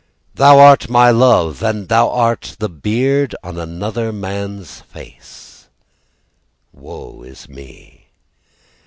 Thou 0.33 0.57
art 0.57 0.89
my 0.89 1.11
love, 1.11 1.61
And 1.61 1.87
thou 1.87 2.09
art 2.09 2.55
the 2.57 2.69
beard 2.69 3.35
On 3.43 3.59
another 3.59 4.11
man's 4.11 4.79
face 4.81 5.67
Woe 6.73 7.21
is 7.21 7.47
me. 7.47 8.07